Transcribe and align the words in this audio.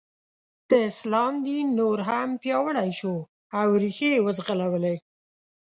د 0.69 0.71
اسلام 0.89 1.33
دین 1.45 1.65
نور 1.79 1.97
هم 2.09 2.29
پیاوړی 2.41 2.91
شو 2.99 3.15
او 3.59 3.67
ریښې 3.81 4.09
یې 4.15 4.23
وځغلولې. 4.25 4.95